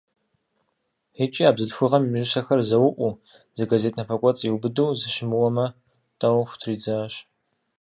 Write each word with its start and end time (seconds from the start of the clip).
ИкӀи 1.23 1.43
а 1.49 1.51
бзылъхугъэм 1.55 2.03
и 2.19 2.21
усэхэр 2.25 2.61
зэуӀуу, 2.69 3.11
зы 3.57 3.63
газет 3.71 3.93
напэкӀуэцӀ 3.97 4.43
иубыду, 4.45 4.97
сыщымыуэмэ, 5.01 5.65
тӀэу 6.19 6.41
хутридзащ. 6.49 7.13